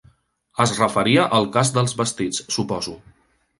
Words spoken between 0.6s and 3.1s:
Es referia al cas dels vestits, suposo.